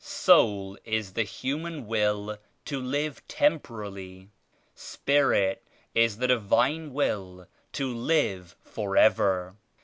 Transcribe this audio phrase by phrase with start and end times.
[0.03, 4.31] Soul is the human will to live temporally.
[4.73, 9.57] Spirit is the Divine Will to live forever.